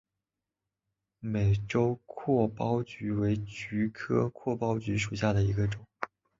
[1.19, 5.85] 美洲阔苞菊为菊科阔苞菊属下的一个种。